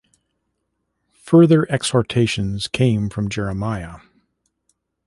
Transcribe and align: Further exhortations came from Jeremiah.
Further 1.25 1.71
exhortations 1.71 2.67
came 2.67 3.07
from 3.07 3.29
Jeremiah. 3.29 3.97